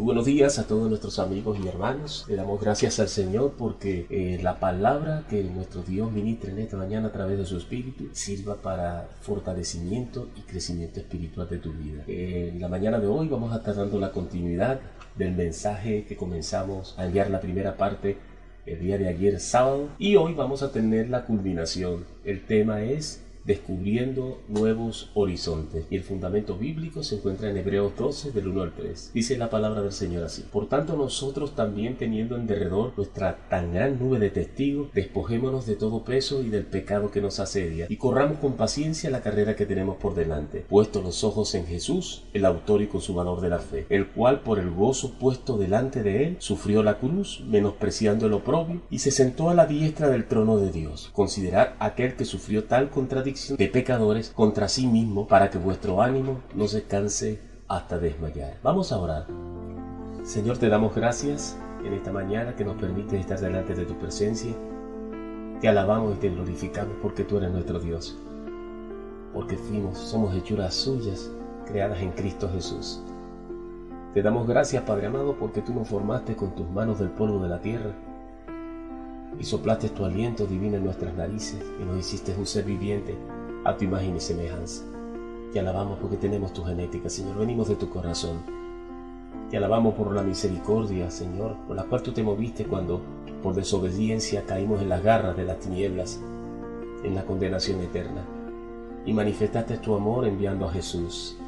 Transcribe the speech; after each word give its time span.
buenos 0.00 0.26
días 0.26 0.58
a 0.58 0.66
todos 0.66 0.88
nuestros 0.88 1.18
amigos 1.18 1.58
y 1.62 1.66
hermanos. 1.66 2.24
Le 2.28 2.36
damos 2.36 2.60
gracias 2.60 3.00
al 3.00 3.08
Señor 3.08 3.54
porque 3.58 4.06
eh, 4.10 4.38
la 4.42 4.60
palabra 4.60 5.24
que 5.28 5.42
nuestro 5.42 5.82
Dios 5.82 6.12
ministra 6.12 6.50
en 6.50 6.58
esta 6.58 6.76
mañana 6.76 7.08
a 7.08 7.12
través 7.12 7.38
de 7.38 7.46
su 7.46 7.56
Espíritu 7.56 8.08
sirva 8.12 8.56
para 8.56 9.08
fortalecimiento 9.20 10.28
y 10.36 10.42
crecimiento 10.42 11.00
espiritual 11.00 11.48
de 11.48 11.58
tu 11.58 11.72
vida. 11.72 12.04
En 12.06 12.60
la 12.60 12.68
mañana 12.68 12.98
de 12.98 13.06
hoy 13.06 13.28
vamos 13.28 13.52
a 13.52 13.56
estar 13.56 13.74
dando 13.74 13.98
la 13.98 14.12
continuidad 14.12 14.80
del 15.16 15.32
mensaje 15.32 16.04
que 16.06 16.16
comenzamos 16.16 16.94
a 16.96 17.06
enviar 17.06 17.30
la 17.30 17.40
primera 17.40 17.76
parte 17.76 18.16
el 18.66 18.80
día 18.80 18.98
de 18.98 19.08
ayer 19.08 19.40
sábado 19.40 19.88
y 19.98 20.16
hoy 20.16 20.34
vamos 20.34 20.62
a 20.62 20.70
tener 20.70 21.08
la 21.08 21.24
culminación. 21.24 22.04
El 22.24 22.44
tema 22.44 22.82
es 22.82 23.22
descubriendo 23.48 24.42
nuevos 24.46 25.10
horizontes. 25.14 25.86
Y 25.88 25.96
el 25.96 26.02
fundamento 26.02 26.58
bíblico 26.58 27.02
se 27.02 27.16
encuentra 27.16 27.48
en 27.48 27.56
Hebreos 27.56 27.94
12, 27.96 28.30
del 28.32 28.48
1 28.48 28.62
al 28.62 28.72
3. 28.74 29.12
Dice 29.14 29.38
la 29.38 29.48
palabra 29.48 29.80
del 29.80 29.92
Señor 29.92 30.22
así. 30.22 30.42
Por 30.42 30.68
tanto, 30.68 30.96
nosotros 30.96 31.56
también 31.56 31.96
teniendo 31.96 32.36
en 32.36 32.46
derredor 32.46 32.92
nuestra 32.94 33.38
tan 33.48 33.72
gran 33.72 33.98
nube 33.98 34.18
de 34.18 34.28
testigos, 34.28 34.92
despojémonos 34.92 35.64
de 35.64 35.76
todo 35.76 36.04
peso 36.04 36.42
y 36.42 36.50
del 36.50 36.66
pecado 36.66 37.10
que 37.10 37.22
nos 37.22 37.40
asedia, 37.40 37.86
y 37.88 37.96
corramos 37.96 38.38
con 38.38 38.52
paciencia 38.52 39.08
la 39.08 39.22
carrera 39.22 39.56
que 39.56 39.64
tenemos 39.64 39.96
por 39.96 40.14
delante, 40.14 40.66
puesto 40.68 41.00
los 41.00 41.24
ojos 41.24 41.54
en 41.54 41.64
Jesús, 41.64 42.24
el 42.34 42.44
autor 42.44 42.82
y 42.82 42.86
consumador 42.88 43.40
de 43.40 43.48
la 43.48 43.60
fe, 43.60 43.86
el 43.88 44.08
cual 44.08 44.40
por 44.40 44.58
el 44.58 44.70
gozo 44.70 45.14
puesto 45.18 45.56
delante 45.56 46.02
de 46.02 46.24
él, 46.26 46.36
sufrió 46.38 46.82
la 46.82 46.98
cruz, 46.98 47.42
menospreciando 47.48 48.26
el 48.26 48.34
oprobio, 48.34 48.82
y 48.90 48.98
se 48.98 49.10
sentó 49.10 49.48
a 49.48 49.54
la 49.54 49.64
diestra 49.64 50.10
del 50.10 50.26
trono 50.26 50.58
de 50.58 50.70
Dios. 50.70 51.08
Considerad 51.14 51.70
aquel 51.78 52.14
que 52.14 52.26
sufrió 52.26 52.64
tal 52.64 52.90
contradicción 52.90 53.37
de 53.46 53.68
pecadores 53.68 54.30
contra 54.30 54.68
sí 54.68 54.86
mismo 54.86 55.26
para 55.26 55.50
que 55.50 55.58
vuestro 55.58 56.02
ánimo 56.02 56.40
no 56.54 56.66
se 56.66 56.84
canse 56.84 57.40
hasta 57.68 57.98
desmayar. 57.98 58.58
Vamos 58.62 58.92
a 58.92 58.98
orar. 58.98 59.26
Señor, 60.24 60.58
te 60.58 60.68
damos 60.68 60.94
gracias 60.94 61.56
en 61.84 61.92
esta 61.92 62.12
mañana 62.12 62.56
que 62.56 62.64
nos 62.64 62.76
permite 62.76 63.18
estar 63.18 63.38
delante 63.38 63.74
de 63.74 63.86
tu 63.86 63.94
presencia. 63.98 64.52
Te 65.60 65.68
alabamos 65.68 66.16
y 66.16 66.18
te 66.18 66.30
glorificamos 66.30 66.96
porque 67.00 67.24
tú 67.24 67.38
eres 67.38 67.50
nuestro 67.50 67.78
Dios. 67.78 68.18
Porque 69.32 69.56
fuimos, 69.56 69.98
somos 69.98 70.34
hechuras 70.34 70.74
suyas, 70.74 71.30
creadas 71.66 72.00
en 72.00 72.12
Cristo 72.12 72.50
Jesús. 72.52 73.02
Te 74.14 74.22
damos 74.22 74.48
gracias, 74.48 74.82
Padre 74.82 75.06
amado, 75.06 75.36
porque 75.38 75.62
tú 75.62 75.72
nos 75.74 75.88
formaste 75.88 76.34
con 76.34 76.54
tus 76.54 76.68
manos 76.70 76.98
del 76.98 77.10
polvo 77.10 77.42
de 77.42 77.48
la 77.48 77.60
tierra 77.60 77.94
y 79.38 79.44
soplaste 79.44 79.88
tu 79.90 80.04
aliento 80.04 80.46
divino 80.46 80.76
en 80.76 80.84
nuestras 80.84 81.14
narices 81.14 81.64
y 81.80 81.84
nos 81.84 81.98
hiciste 81.98 82.34
un 82.36 82.46
ser 82.46 82.64
viviente 82.64 83.16
a 83.64 83.76
tu 83.76 83.84
imagen 83.84 84.16
y 84.16 84.20
semejanza. 84.20 84.84
Te 85.52 85.60
alabamos 85.60 85.98
porque 86.00 86.16
tenemos 86.16 86.52
tu 86.52 86.64
genética, 86.64 87.08
Señor. 87.08 87.38
Venimos 87.38 87.68
de 87.68 87.76
tu 87.76 87.88
corazón. 87.88 88.38
Te 89.50 89.56
alabamos 89.56 89.94
por 89.94 90.14
la 90.14 90.22
misericordia, 90.22 91.10
Señor, 91.10 91.56
por 91.66 91.76
la 91.76 91.84
cual 91.84 92.02
tú 92.02 92.12
te 92.12 92.22
moviste 92.22 92.66
cuando, 92.66 93.00
por 93.42 93.54
desobediencia, 93.54 94.44
caímos 94.44 94.82
en 94.82 94.90
las 94.90 95.02
garras 95.02 95.36
de 95.36 95.44
las 95.44 95.58
tinieblas, 95.58 96.20
en 97.02 97.14
la 97.14 97.24
condenación 97.24 97.80
eterna. 97.80 98.22
Y 99.06 99.14
manifestaste 99.14 99.78
tu 99.78 99.94
amor 99.94 100.26
enviando 100.26 100.66
a 100.66 100.72
Jesús. 100.72 101.38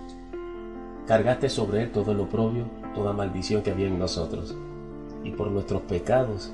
Cargaste 1.06 1.48
sobre 1.50 1.83
él 1.83 1.92
todo 1.92 2.14
lo 2.14 2.22
oprobio, 2.22 2.64
toda 2.94 3.12
maldición 3.12 3.62
que 3.62 3.72
había 3.72 3.88
en 3.88 3.98
nosotros. 3.98 4.56
Y 5.24 5.33
por 5.33 5.50
nuestros 5.50 5.83
pecados 5.83 6.52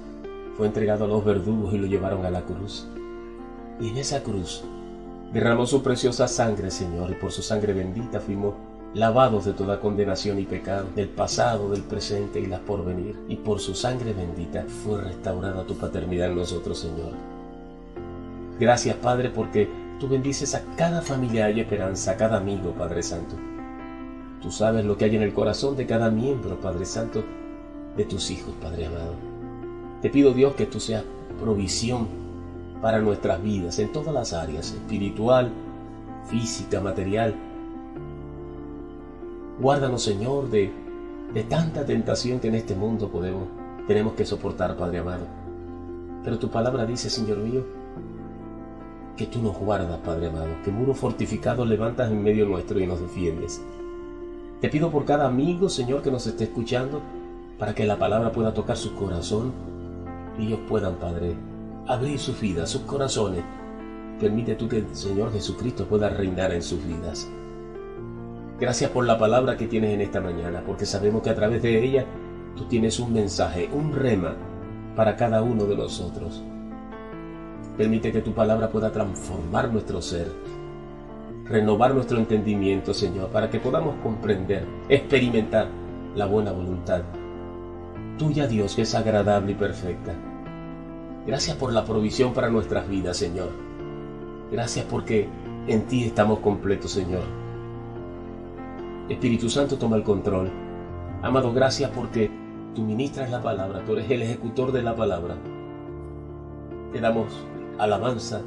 fue 0.57 0.67
entregado 0.67 1.05
a 1.05 1.09
los 1.09 1.25
verdugos 1.25 1.75
y 1.75 1.79
lo 1.79 1.87
llevaron 1.87 2.25
a 2.25 2.31
la 2.31 2.43
cruz. 2.43 2.87
Y 3.81 3.91
en 3.91 3.99
esa 3.99 4.23
cruz 4.23 4.65
derramó 5.33 5.67
su 5.67 5.83
preciosa 5.83 6.29
sangre, 6.29 6.71
Señor, 6.71 7.11
y 7.11 7.15
por 7.15 7.33
su 7.33 7.43
sangre 7.43 7.73
bendita 7.73 8.21
fuimos 8.21 8.55
lavados 8.95 9.45
de 9.45 9.53
toda 9.53 9.81
condenación 9.81 10.39
y 10.39 10.45
pecado, 10.45 10.87
del 10.95 11.09
pasado, 11.09 11.69
del 11.69 11.83
presente 11.83 12.41
y 12.41 12.47
las 12.47 12.61
porvenir. 12.61 13.19
Y 13.29 13.37
por 13.37 13.61
su 13.61 13.75
sangre 13.75 14.15
bendita 14.15 14.65
fue 14.85 15.03
restaurada 15.03 15.67
tu 15.67 15.77
paternidad 15.77 16.31
en 16.31 16.37
nosotros, 16.37 16.79
Señor. 16.79 17.13
Gracias, 18.59 18.97
Padre, 18.97 19.29
porque 19.29 19.69
tú 20.01 20.09
bendices 20.09 20.55
a 20.55 20.63
cada 20.77 21.03
familia 21.03 21.51
y 21.51 21.61
esperanza, 21.61 22.13
a 22.13 22.17
cada 22.17 22.39
amigo, 22.39 22.73
Padre 22.73 23.03
Santo. 23.03 23.37
Tú 24.41 24.51
sabes 24.51 24.85
lo 24.85 24.97
que 24.97 25.05
hay 25.05 25.17
en 25.17 25.23
el 25.23 25.35
corazón 25.35 25.77
de 25.77 25.87
cada 25.87 26.11
miembro, 26.11 26.59
Padre 26.61 26.87
Santo, 26.87 27.23
de 27.97 28.05
tus 28.05 28.31
hijos, 28.31 28.55
Padre 28.63 28.87
amado. 28.87 29.36
Te 30.03 30.11
pido 30.11 30.33
Dios 30.33 30.55
que 30.55 30.67
tú 30.67 30.79
seas 30.79 31.05
provisión 31.41 32.07
para 32.83 32.99
nuestras 32.99 33.43
vidas 33.43 33.79
en 33.79 33.93
todas 33.93 34.13
las 34.13 34.33
áreas, 34.33 34.73
espiritual, 34.73 35.51
física, 36.29 36.81
material. 36.81 37.35
Guárdanos, 39.61 40.03
Señor, 40.03 40.51
de, 40.51 40.71
de 41.33 41.43
tanta 41.45 41.87
tentación 41.87 42.41
que 42.41 42.49
en 42.49 42.57
este 42.57 42.75
mundo 42.75 43.09
podemos, 43.09 43.49
tenemos 43.87 44.15
que 44.15 44.27
soportar, 44.27 44.77
Padre 44.77 44.99
amado. 44.99 45.27
Pero 46.23 46.39
tu 46.39 46.51
palabra 46.51 46.85
dice, 46.85 47.09
Señor 47.09 47.39
mío, 47.39 47.65
que 49.17 49.27
tú 49.27 49.41
nos 49.41 49.57
guardas, 49.57 49.99
Padre 50.01 50.29
amado, 50.29 50.51
que 50.63 50.71
muro 50.71 50.93
fortificado 50.93 51.65
levantas 51.65 52.11
en 52.11 52.23
medio 52.23 52.45
nuestro 52.45 52.79
y 52.79 52.87
nos 52.87 53.01
defiendes. 53.01 53.63
Te 54.61 54.69
pido 54.69 54.91
por 54.91 55.07
cada 55.07 55.27
amigo, 55.27 55.71
Señor, 55.71 56.03
que 56.03 56.11
nos 56.11 56.27
esté 56.27 56.45
escuchando, 56.45 57.01
para 57.59 57.75
que 57.75 57.87
la 57.87 57.99
palabra 57.99 58.33
pueda 58.33 58.53
tocar 58.53 58.77
su 58.77 58.95
corazón 58.95 59.53
ellos 60.39 60.61
puedan, 60.69 60.97
Padre, 60.97 61.35
abrir 61.87 62.19
sus 62.19 62.41
vidas, 62.41 62.71
sus 62.71 62.83
corazones. 62.83 63.45
Permite 64.21 64.55
tú 64.55 64.69
que 64.69 64.79
el 64.79 64.95
Señor 64.95 65.33
Jesucristo 65.33 65.87
pueda 65.87 66.09
reinar 66.09 66.53
en 66.53 66.63
sus 66.63 66.85
vidas. 66.85 67.29
Gracias 68.59 68.91
por 68.91 69.07
la 69.07 69.19
palabra 69.19 69.57
que 69.57 69.67
tienes 69.67 69.93
en 69.93 70.01
esta 70.01 70.21
mañana, 70.21 70.63
porque 70.67 70.87
sabemos 70.87 71.23
que 71.23 71.31
a 71.31 71.35
través 71.35 71.63
de 71.63 71.85
ella 71.85 72.07
tú 72.57 72.65
tienes 72.65 72.99
un 72.99 73.13
mensaje, 73.13 73.69
un 73.73 73.93
rema 73.93 74.35
para 74.95 75.17
cada 75.17 75.43
uno 75.43 75.65
de 75.65 75.77
nosotros. 75.77 76.43
Permite 77.77 78.11
que 78.11 78.23
tu 78.23 78.33
palabra 78.33 78.71
pueda 78.71 78.91
transformar 78.91 79.71
nuestro 79.71 80.01
ser, 80.01 80.33
renovar 81.45 81.95
nuestro 81.95 82.17
entendimiento, 82.17 82.95
Señor, 82.95 83.29
para 83.29 83.51
que 83.51 83.61
podamos 83.61 83.97
comprender, 84.03 84.65
experimentar 84.89 85.69
la 86.15 86.25
buena 86.25 86.53
voluntad 86.53 87.03
tuya, 88.17 88.47
Dios, 88.47 88.75
que 88.75 88.83
es 88.83 88.95
agradable 88.95 89.53
y 89.53 89.55
perfecta. 89.55 90.15
Gracias 91.27 91.57
por 91.57 91.73
la 91.73 91.85
provisión 91.85 92.33
para 92.33 92.51
nuestras 92.51 92.89
vidas, 92.89 93.17
Señor. 93.17 93.51
Gracias 94.51 94.87
porque 94.89 95.29
en 95.67 95.87
ti 95.87 96.05
estamos 96.05 96.39
completos, 96.39 96.93
Señor. 96.93 97.25
Espíritu 99.09 99.49
Santo, 99.49 99.77
toma 99.77 99.97
el 99.97 100.03
control. 100.03 100.51
Amado, 101.23 101.53
gracias 101.53 101.91
porque 101.91 102.31
tú 102.75 102.83
ministras 102.83 103.31
la 103.31 103.43
palabra, 103.43 103.85
tú 103.85 103.93
eres 103.93 104.11
el 104.11 104.23
ejecutor 104.23 104.73
de 104.73 104.83
la 104.83 104.95
palabra. 104.95 105.37
Te 106.93 107.01
damos 107.01 107.27
alabanza, 107.79 108.41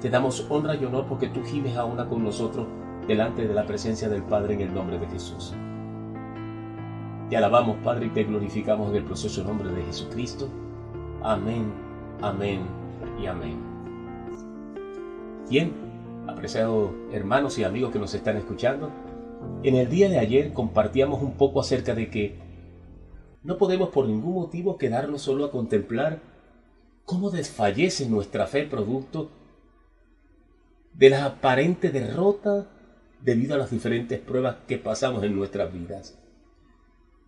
te 0.00 0.10
damos 0.10 0.46
honra 0.48 0.74
y 0.74 0.84
honor 0.84 1.06
porque 1.08 1.28
tú 1.28 1.42
gimes 1.44 1.76
a 1.76 1.84
una 1.84 2.06
con 2.06 2.24
nosotros 2.24 2.66
delante 3.06 3.46
de 3.46 3.54
la 3.54 3.66
presencia 3.66 4.08
del 4.08 4.22
Padre 4.22 4.54
en 4.54 4.62
el 4.62 4.74
nombre 4.74 4.98
de 4.98 5.06
Jesús. 5.06 5.54
Te 7.28 7.36
alabamos, 7.36 7.78
Padre, 7.82 8.06
y 8.06 8.10
te 8.10 8.22
glorificamos 8.22 8.90
en 8.90 8.96
el 8.96 9.04
proceso 9.04 9.42
nombre 9.42 9.72
de 9.72 9.82
Jesucristo. 9.82 10.48
Amén, 11.24 11.72
amén 12.22 12.60
y 13.20 13.26
amén. 13.26 13.58
Bien, 15.50 15.72
apreciados 16.28 16.92
hermanos 17.10 17.58
y 17.58 17.64
amigos 17.64 17.90
que 17.90 17.98
nos 17.98 18.14
están 18.14 18.36
escuchando, 18.36 18.92
en 19.64 19.74
el 19.74 19.88
día 19.88 20.08
de 20.08 20.20
ayer 20.20 20.52
compartíamos 20.52 21.20
un 21.20 21.32
poco 21.32 21.58
acerca 21.58 21.96
de 21.96 22.10
que 22.10 22.36
no 23.42 23.58
podemos 23.58 23.88
por 23.88 24.06
ningún 24.06 24.34
motivo 24.34 24.78
quedarnos 24.78 25.22
solo 25.22 25.46
a 25.46 25.50
contemplar 25.50 26.20
cómo 27.04 27.30
desfallece 27.30 28.08
nuestra 28.08 28.46
fe 28.46 28.66
producto 28.66 29.30
de 30.94 31.10
la 31.10 31.24
aparente 31.24 31.90
derrota 31.90 32.68
debido 33.20 33.56
a 33.56 33.58
las 33.58 33.72
diferentes 33.72 34.20
pruebas 34.20 34.58
que 34.68 34.78
pasamos 34.78 35.24
en 35.24 35.34
nuestras 35.34 35.72
vidas. 35.72 36.16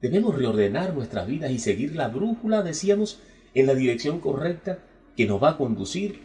Debemos 0.00 0.36
reordenar 0.36 0.94
nuestras 0.94 1.26
vidas 1.26 1.50
y 1.50 1.58
seguir 1.58 1.96
la 1.96 2.08
brújula, 2.08 2.62
decíamos, 2.62 3.20
en 3.54 3.66
la 3.66 3.74
dirección 3.74 4.20
correcta 4.20 4.78
que 5.16 5.26
nos 5.26 5.42
va 5.42 5.50
a 5.50 5.56
conducir 5.56 6.20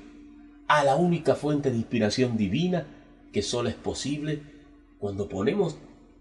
a 0.67 0.83
la 0.83 0.95
única 0.95 1.35
fuente 1.35 1.71
de 1.71 1.77
inspiración 1.77 2.37
divina 2.37 2.85
que 3.31 3.41
solo 3.41 3.69
es 3.69 3.75
posible 3.75 4.41
cuando 4.99 5.27
ponemos 5.27 5.77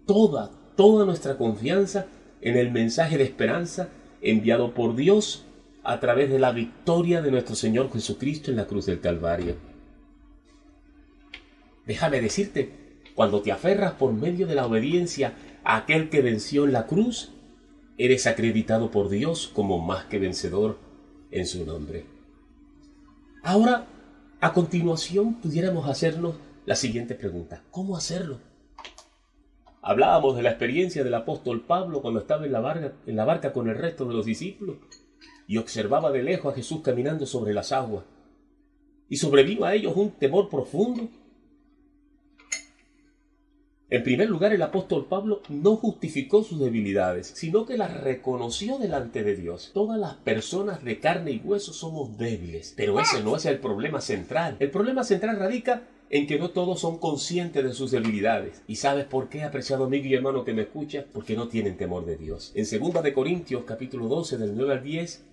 toda, 0.07 0.51
toda 0.75 1.05
nuestra 1.05 1.37
confianza 1.37 2.07
en 2.41 2.57
el 2.57 2.71
mensaje 2.71 3.17
de 3.17 3.23
esperanza 3.23 3.89
enviado 4.21 4.73
por 4.73 4.95
Dios 4.95 5.45
a 5.83 5.99
través 5.99 6.29
de 6.29 6.39
la 6.39 6.51
victoria 6.51 7.21
de 7.21 7.31
nuestro 7.31 7.55
Señor 7.55 7.91
Jesucristo 7.91 8.49
en 8.49 8.57
la 8.57 8.65
cruz 8.65 8.85
del 8.85 8.99
Calvario. 8.99 9.55
Déjame 11.85 12.21
decirte, 12.21 12.71
cuando 13.15 13.41
te 13.41 13.51
aferras 13.51 13.93
por 13.93 14.13
medio 14.13 14.47
de 14.47 14.55
la 14.55 14.65
obediencia 14.65 15.33
a 15.63 15.77
aquel 15.77 16.09
que 16.09 16.21
venció 16.21 16.65
en 16.65 16.73
la 16.73 16.87
cruz, 16.87 17.31
eres 17.97 18.27
acreditado 18.27 18.91
por 18.91 19.09
Dios 19.09 19.51
como 19.53 19.79
más 19.79 20.05
que 20.05 20.19
vencedor 20.19 20.77
en 21.31 21.45
su 21.45 21.65
nombre. 21.65 22.05
Ahora, 23.43 23.85
a 24.39 24.53
continuación, 24.53 25.35
pudiéramos 25.35 25.87
hacernos 25.87 26.35
la 26.65 26.75
siguiente 26.75 27.15
pregunta. 27.15 27.63
¿Cómo 27.71 27.97
hacerlo? 27.97 28.39
Hablábamos 29.81 30.37
de 30.37 30.43
la 30.43 30.51
experiencia 30.51 31.03
del 31.03 31.13
apóstol 31.13 31.61
Pablo 31.61 32.01
cuando 32.01 32.21
estaba 32.21 32.45
en 32.45 32.53
la, 32.53 32.61
barca, 32.61 32.93
en 33.05 33.15
la 33.15 33.25
barca 33.25 33.51
con 33.51 33.67
el 33.67 33.77
resto 33.77 34.05
de 34.05 34.13
los 34.13 34.25
discípulos 34.25 34.77
y 35.45 35.57
observaba 35.57 36.11
de 36.11 36.23
lejos 36.23 36.53
a 36.53 36.55
Jesús 36.55 36.81
caminando 36.81 37.25
sobre 37.25 37.53
las 37.53 37.71
aguas. 37.71 38.05
Y 39.09 39.17
sobrevino 39.17 39.65
a 39.65 39.75
ellos 39.75 39.93
un 39.95 40.11
temor 40.11 40.49
profundo. 40.49 41.09
En 43.93 44.01
primer 44.01 44.27
lugar, 44.27 44.51
el 44.51 44.61
apóstol 44.63 45.05
Pablo 45.05 45.43
no 45.49 45.75
justificó 45.75 46.41
sus 46.43 46.59
debilidades, 46.59 47.31
sino 47.35 47.67
que 47.67 47.77
las 47.77 48.01
reconoció 48.01 48.79
delante 48.79 49.23
de 49.23 49.35
Dios. 49.35 49.69
Todas 49.71 49.99
las 49.99 50.15
personas 50.15 50.83
de 50.83 50.99
carne 50.99 51.29
y 51.29 51.41
hueso 51.43 51.73
somos 51.73 52.17
débiles, 52.17 52.73
pero 52.75 52.99
ese 52.99 53.21
no 53.21 53.35
es 53.35 53.45
el 53.45 53.59
problema 53.59 54.01
central. 54.01 54.55
El 54.59 54.71
problema 54.71 55.03
central 55.03 55.37
radica 55.37 55.83
en 56.09 56.25
que 56.25 56.39
no 56.39 56.49
todos 56.49 56.79
son 56.79 56.97
conscientes 56.97 57.63
de 57.63 57.73
sus 57.73 57.91
debilidades. 57.91 58.63
¿Y 58.65 58.77
sabes 58.77 59.05
por 59.05 59.29
qué, 59.29 59.43
apreciado 59.43 59.83
amigo 59.83 60.07
y 60.07 60.15
hermano 60.15 60.43
que 60.43 60.55
me 60.55 60.63
escucha? 60.63 61.05
Porque 61.13 61.35
no 61.35 61.47
tienen 61.47 61.77
temor 61.77 62.03
de 62.03 62.17
Dios. 62.17 62.51
En 62.55 62.65
2 62.65 63.03
de 63.03 63.13
Corintios 63.13 63.63
capítulo 63.63 64.07
12 64.07 64.39
del 64.39 64.57
9 64.57 64.73
al 64.73 64.83
10 64.83 65.23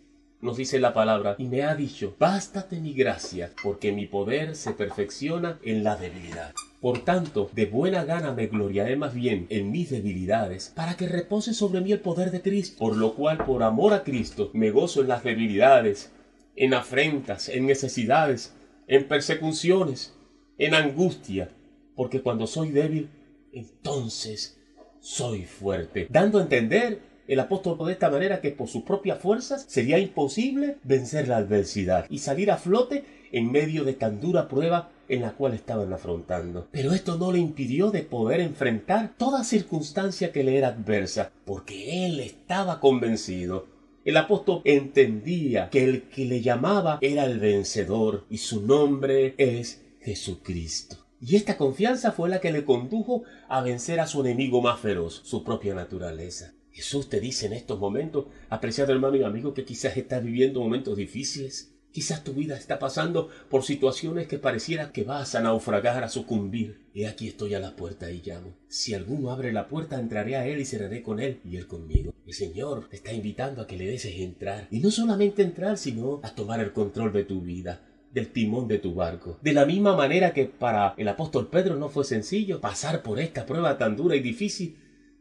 nos 0.40 0.56
dice 0.56 0.80
la 0.80 0.94
palabra 0.94 1.36
y 1.38 1.44
me 1.44 1.62
ha 1.62 1.74
dicho, 1.74 2.16
bástate 2.18 2.80
mi 2.80 2.94
gracia, 2.94 3.50
porque 3.62 3.92
mi 3.92 4.06
poder 4.06 4.56
se 4.56 4.72
perfecciona 4.72 5.58
en 5.62 5.84
la 5.84 5.96
debilidad. 5.96 6.54
Por 6.80 7.04
tanto, 7.04 7.50
de 7.52 7.66
buena 7.66 8.04
gana 8.04 8.32
me 8.32 8.46
gloriaré 8.46 8.96
más 8.96 9.14
bien 9.14 9.46
en 9.50 9.70
mis 9.70 9.90
debilidades, 9.90 10.72
para 10.74 10.96
que 10.96 11.06
repose 11.06 11.52
sobre 11.52 11.82
mí 11.82 11.92
el 11.92 12.00
poder 12.00 12.30
de 12.30 12.40
Cristo, 12.40 12.78
por 12.78 12.96
lo 12.96 13.14
cual, 13.14 13.44
por 13.44 13.62
amor 13.62 13.92
a 13.92 14.02
Cristo, 14.02 14.50
me 14.54 14.70
gozo 14.70 15.02
en 15.02 15.08
las 15.08 15.22
debilidades, 15.22 16.10
en 16.56 16.72
afrentas, 16.72 17.48
en 17.50 17.66
necesidades, 17.66 18.54
en 18.86 19.06
persecuciones, 19.08 20.14
en 20.56 20.74
angustia, 20.74 21.50
porque 21.94 22.22
cuando 22.22 22.46
soy 22.46 22.70
débil, 22.70 23.10
entonces 23.52 24.58
soy 25.00 25.44
fuerte. 25.44 26.06
Dando 26.08 26.38
a 26.38 26.42
entender 26.42 27.09
el 27.30 27.38
apóstol 27.38 27.78
de 27.86 27.92
esta 27.92 28.10
manera 28.10 28.40
que 28.40 28.50
por 28.50 28.66
sus 28.66 28.82
propias 28.82 29.20
fuerzas 29.20 29.64
sería 29.68 30.00
imposible 30.00 30.78
vencer 30.82 31.28
la 31.28 31.36
adversidad 31.36 32.06
y 32.10 32.18
salir 32.18 32.50
a 32.50 32.56
flote 32.56 33.04
en 33.30 33.52
medio 33.52 33.84
de 33.84 33.92
tan 33.92 34.20
dura 34.20 34.48
prueba 34.48 34.90
en 35.08 35.22
la 35.22 35.30
cual 35.30 35.54
estaban 35.54 35.92
afrontando. 35.92 36.66
Pero 36.72 36.92
esto 36.92 37.18
no 37.18 37.30
le 37.30 37.38
impidió 37.38 37.92
de 37.92 38.02
poder 38.02 38.40
enfrentar 38.40 39.12
toda 39.16 39.44
circunstancia 39.44 40.32
que 40.32 40.42
le 40.42 40.58
era 40.58 40.68
adversa, 40.68 41.30
porque 41.44 42.04
él 42.04 42.18
estaba 42.18 42.80
convencido. 42.80 43.68
El 44.04 44.16
apóstol 44.16 44.62
entendía 44.64 45.70
que 45.70 45.84
el 45.84 46.08
que 46.08 46.24
le 46.24 46.40
llamaba 46.40 46.98
era 47.00 47.26
el 47.26 47.38
vencedor 47.38 48.24
y 48.28 48.38
su 48.38 48.66
nombre 48.66 49.36
es 49.38 49.82
Jesucristo. 50.00 50.96
Y 51.20 51.36
esta 51.36 51.56
confianza 51.56 52.10
fue 52.10 52.28
la 52.28 52.40
que 52.40 52.50
le 52.50 52.64
condujo 52.64 53.22
a 53.48 53.60
vencer 53.60 54.00
a 54.00 54.08
su 54.08 54.20
enemigo 54.22 54.60
más 54.60 54.80
feroz, 54.80 55.20
su 55.22 55.44
propia 55.44 55.74
naturaleza. 55.74 56.54
Jesús 56.80 57.10
te 57.10 57.20
dice 57.20 57.44
en 57.44 57.52
estos 57.52 57.78
momentos, 57.78 58.24
apreciado 58.48 58.94
hermano 58.94 59.14
y 59.14 59.22
amigo, 59.22 59.52
que 59.52 59.66
quizás 59.66 59.98
estás 59.98 60.24
viviendo 60.24 60.60
momentos 60.60 60.96
difíciles. 60.96 61.74
Quizás 61.92 62.24
tu 62.24 62.32
vida 62.32 62.56
está 62.56 62.78
pasando 62.78 63.28
por 63.50 63.64
situaciones 63.64 64.26
que 64.26 64.38
pareciera 64.38 64.90
que 64.90 65.04
vas 65.04 65.34
a 65.34 65.42
naufragar, 65.42 66.02
a 66.02 66.08
sucumbir. 66.08 66.86
Y 66.94 67.04
aquí 67.04 67.28
estoy 67.28 67.52
a 67.52 67.60
la 67.60 67.76
puerta 67.76 68.10
y 68.10 68.22
llamo. 68.24 68.54
Si 68.66 68.94
alguno 68.94 69.30
abre 69.30 69.52
la 69.52 69.68
puerta, 69.68 70.00
entraré 70.00 70.36
a 70.36 70.46
él 70.46 70.58
y 70.58 70.64
cerraré 70.64 71.02
con 71.02 71.20
él 71.20 71.40
y 71.44 71.58
él 71.58 71.66
conmigo. 71.66 72.14
El 72.26 72.32
Señor 72.32 72.88
te 72.88 72.96
está 72.96 73.12
invitando 73.12 73.60
a 73.60 73.66
que 73.66 73.76
le 73.76 73.84
dejes 73.84 74.18
entrar. 74.18 74.66
Y 74.70 74.80
no 74.80 74.90
solamente 74.90 75.42
entrar, 75.42 75.76
sino 75.76 76.20
a 76.22 76.34
tomar 76.34 76.60
el 76.60 76.72
control 76.72 77.12
de 77.12 77.24
tu 77.24 77.42
vida 77.42 77.82
del 78.10 78.28
timón 78.28 78.66
de 78.68 78.78
tu 78.78 78.94
barco. 78.94 79.38
De 79.42 79.52
la 79.52 79.66
misma 79.66 79.94
manera 79.94 80.32
que 80.32 80.46
para 80.46 80.94
el 80.96 81.08
apóstol 81.08 81.48
Pedro 81.48 81.76
no 81.76 81.88
fue 81.88 82.04
sencillo 82.04 82.60
pasar 82.60 83.02
por 83.02 83.20
esta 83.20 83.46
prueba 83.46 83.78
tan 83.78 83.96
dura 83.96 84.16
y 84.16 84.20
difícil, 84.20 84.76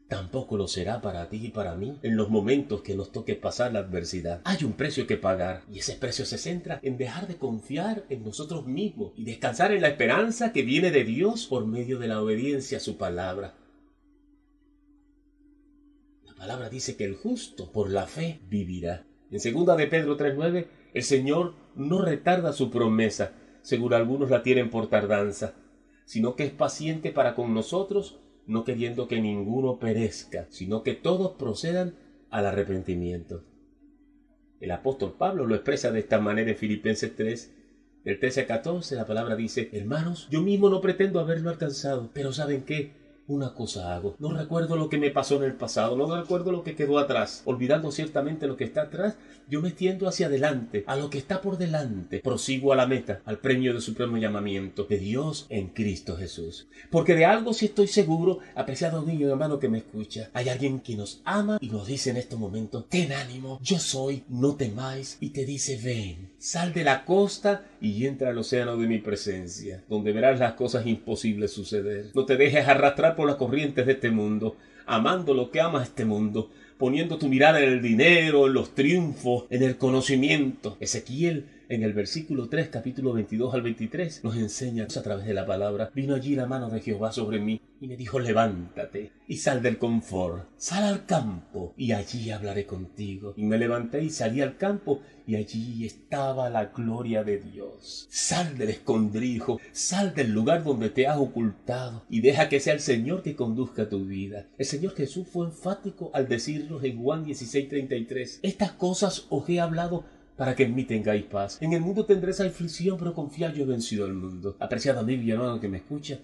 tampoco 0.10 0.58
lo 0.58 0.68
será 0.68 1.02
para 1.02 1.30
ti 1.30 1.40
y 1.46 1.50
para 1.50 1.76
mí 1.76 1.98
en 2.02 2.18
los 2.18 2.30
momentos 2.30 2.82
que 2.82 2.96
nos 2.96 3.12
toque 3.12 3.36
pasar 3.36 3.72
la 3.72 3.80
adversidad. 3.80 4.42
Hay 4.44 4.64
un 4.64 4.74
precio 4.74 5.06
que 5.06 5.18
pagar 5.18 5.62
y 5.72 5.80
ese 5.80 5.94
precio 5.94 6.26
se 6.26 6.40
centra 6.40 6.80
en 6.82 6.98
dejar 6.98 7.28
de 7.28 7.38
confiar 7.38 8.06
en 8.10 8.24
nosotros 8.26 8.66
mismos 8.66 9.14
y 9.16 9.24
descansar 9.24 9.72
en 9.72 9.82
la 9.82 9.90
esperanza 9.90 10.52
que 10.52 10.64
viene 10.64 10.90
de 10.90 11.04
Dios 11.04 11.46
por 11.46 11.66
medio 11.68 12.00
de 12.00 12.08
la 12.08 12.22
obediencia 12.22 12.80
a 12.80 12.82
su 12.82 12.98
palabra. 12.98 13.54
La 16.26 16.34
palabra 16.34 16.70
dice 16.70 16.98
que 16.98 17.06
el 17.06 17.16
justo 17.16 17.72
por 17.72 17.92
la 17.92 18.08
fe 18.08 18.40
vivirá. 18.50 19.06
En 19.30 19.40
segunda 19.40 19.76
de 19.76 19.86
Pedro 19.86 20.18
3.9 20.18 20.68
el 20.96 21.04
Señor 21.04 21.54
no 21.76 22.02
retarda 22.02 22.52
su 22.52 22.72
promesa, 22.72 23.34
según 23.62 23.94
algunos 23.94 24.32
la 24.32 24.42
tienen 24.42 24.72
por 24.72 24.90
tardanza, 24.90 25.54
sino 26.06 26.36
que 26.36 26.46
es 26.46 26.52
paciente 26.52 27.12
para 27.12 27.36
con 27.36 27.54
nosotros, 27.54 28.20
no 28.50 28.64
queriendo 28.64 29.08
que 29.08 29.22
ninguno 29.22 29.78
perezca, 29.78 30.48
sino 30.50 30.82
que 30.82 30.96
todos 30.96 31.38
procedan 31.38 31.94
al 32.32 32.48
arrepentimiento. 32.48 33.44
El 34.60 34.72
apóstol 34.72 35.14
Pablo 35.18 35.46
lo 35.46 35.56
expresa 35.56 35.92
de 35.92 36.00
esta 36.00 36.20
manera 36.20 36.50
en 36.50 36.58
Filipenses 36.58 37.16
3, 37.16 37.54
del 38.04 38.20
13 38.20 38.42
a 38.42 38.48
14, 38.48 38.96
la 38.96 39.06
palabra 39.06 39.36
dice, 39.36 39.70
hermanos, 39.72 40.28
yo 40.32 40.42
mismo 40.42 40.70
no 40.70 40.82
pretendo 40.82 41.20
haberlo 41.20 41.52
alcanzado, 41.52 42.10
pero 42.14 42.34
¿saben 42.34 42.64
qué? 42.64 42.92
Una 43.30 43.54
cosa 43.54 43.96
hago. 43.96 44.16
No 44.20 44.32
recuerdo 44.32 44.76
lo 44.76 44.90
que 44.90 44.98
me 44.98 45.12
pasó 45.12 45.38
en 45.38 45.44
el 45.44 45.54
pasado, 45.54 45.96
no 45.96 46.14
recuerdo 46.16 46.52
lo 46.52 46.64
que 46.64 46.76
quedó 46.76 47.00
atrás. 47.00 47.44
Olvidando 47.46 47.92
ciertamente 47.92 48.48
lo 48.48 48.58
que 48.58 48.64
está 48.64 48.84
atrás, 48.84 49.16
yo 49.48 49.62
me 49.62 49.72
tiendo 49.72 50.08
hacia 50.08 50.28
adelante, 50.28 50.84
a 50.88 50.96
lo 50.96 51.10
que 51.10 51.18
está 51.18 51.42
por 51.42 51.58
delante. 51.58 52.20
Prosigo 52.20 52.74
a 52.74 52.76
la 52.76 52.88
meta, 52.88 53.22
al 53.26 53.40
premio 53.40 53.74
de 53.74 53.82
supremo 53.82 54.18
llamamiento 54.18 54.84
de 54.84 54.98
Dios 54.98 55.46
en 55.50 55.70
Cristo 55.70 56.18
Jesús. 56.18 56.68
Porque 56.90 57.16
de 57.16 57.26
algo 57.26 57.54
sí 57.54 57.66
estoy 57.66 57.88
seguro, 57.88 58.40
apreciado 58.56 59.04
niño 59.04 59.30
hermano 59.30 59.60
que 59.60 59.70
me 59.70 59.80
escucha, 59.80 60.30
hay 60.34 60.50
alguien 60.50 60.80
que 60.80 60.96
nos 60.96 61.22
ama 61.26 61.58
y 61.62 61.70
nos 61.70 61.88
dice 61.88 62.10
en 62.10 62.18
estos 62.18 62.40
momentos, 62.40 62.88
ten 62.90 63.14
ánimo, 63.14 63.60
yo 63.62 63.80
soy, 63.80 64.24
no 64.28 64.56
temáis, 64.56 65.18
y 65.20 65.30
te 65.30 65.46
dice, 65.46 65.80
ven, 65.84 66.34
sal 66.38 66.74
de 66.74 66.84
la 66.84 67.06
costa 67.06 67.66
y 67.82 68.06
entra 68.06 68.30
al 68.30 68.38
océano 68.38 68.78
de 68.78 68.88
mi 68.88 69.00
presencia, 69.00 69.84
donde 69.90 70.12
verás 70.12 70.40
las 70.40 70.54
cosas 70.54 70.86
imposibles 70.86 71.52
suceder. 71.52 72.08
No 72.14 72.26
te 72.26 72.38
dejes 72.38 72.68
arrastrar 72.68 73.16
por 73.16 73.28
las 73.28 73.38
corrientes 73.38 73.86
de 73.86 73.94
este 73.94 74.12
mundo, 74.12 74.58
amando 74.86 75.34
lo 75.34 75.52
que 75.52 75.62
ama 75.62 75.84
este 75.84 76.06
mundo, 76.06 76.50
poniendo 76.78 77.18
tu 77.18 77.28
mirada 77.28 77.62
en 77.62 77.70
el 77.70 77.82
dinero, 77.82 78.48
en 78.48 78.54
los 78.54 78.76
triunfos, 78.76 79.46
en 79.50 79.64
el 79.64 79.78
conocimiento. 79.78 80.78
Ezequiel 80.80 81.46
en 81.70 81.84
el 81.84 81.94
versículo 81.94 82.50
3, 82.50 82.70
capítulo 82.70 83.14
22 83.14 83.54
al 83.54 83.62
23, 83.62 84.24
nos 84.24 84.36
enseña 84.36 84.86
a 84.86 85.04
través 85.04 85.28
de 85.28 85.36
la 85.36 85.46
palabra, 85.46 85.92
vino 85.94 86.16
allí 86.16 86.36
la 86.36 86.48
mano 86.48 86.68
de 86.70 86.82
Jehová 86.82 87.12
sobre 87.12 87.40
mí 87.40 87.62
y 87.80 87.88
me 87.88 87.96
dijo, 87.96 88.20
levántate 88.20 89.12
y 89.28 89.38
sal 89.38 89.62
del 89.62 89.78
confort, 89.78 90.50
sal 90.58 90.84
al 90.84 91.06
campo 91.06 91.76
y 91.78 91.92
allí 91.92 92.32
hablaré 92.32 92.66
contigo. 92.66 93.34
Y 93.38 93.44
me 93.44 93.60
levanté 93.60 94.04
y 94.04 94.10
salí 94.10 94.42
al 94.42 94.58
campo 94.58 95.02
y 95.28 95.36
allí 95.36 95.86
estaba 95.86 96.50
la 96.50 96.66
gloria 96.66 97.24
de 97.24 97.38
Dios. 97.38 98.08
Sal 98.10 98.58
del 98.58 98.70
escondrijo, 98.70 99.60
sal 99.72 100.16
del 100.16 100.32
lugar 100.32 100.64
donde 100.64 100.90
te 100.90 101.08
has 101.08 101.20
ocultado 101.20 102.04
y 102.10 102.22
deja 102.22 102.50
que 102.50 102.60
sea 102.60 102.74
el 102.74 102.80
Señor 102.80 103.22
que 103.22 103.36
conduzca 103.36 103.88
tu 103.88 104.06
vida. 104.06 104.48
El 104.58 104.66
Señor 104.66 104.96
Jesús 104.96 105.28
fue 105.28 105.46
enfático 105.46 106.10
al 106.14 106.28
decirnos 106.28 106.84
en 106.84 107.02
Juan 107.02 107.24
16:33, 107.24 108.40
estas 108.42 108.72
cosas 108.72 109.28
os 109.30 109.48
he 109.48 109.60
hablado 109.60 110.04
para 110.40 110.56
que 110.56 110.64
en 110.64 110.74
mí 110.74 110.86
tengáis 110.86 111.26
paz. 111.26 111.58
En 111.60 111.74
el 111.74 111.82
mundo 111.82 112.06
tendréis 112.06 112.40
aflicción, 112.40 112.98
pero 112.98 113.14
confiad, 113.14 113.54
yo 113.54 113.64
he 113.66 113.68
vencido 113.68 114.06
al 114.06 114.14
mundo. 114.14 114.56
Apreciado 114.62 115.02
amigo 115.02 115.22
y 115.22 115.32
hermano 115.32 115.60
que 115.60 115.68
me 115.68 115.80
escucha, 115.80 116.18